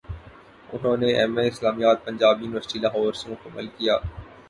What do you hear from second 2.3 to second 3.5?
university Lahore سے